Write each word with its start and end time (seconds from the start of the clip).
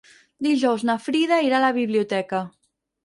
Dijous 0.45 0.85
na 0.89 0.95
Frida 1.03 1.39
irà 1.49 1.59
a 1.59 1.65
la 1.67 1.71
biblioteca. 1.79 2.45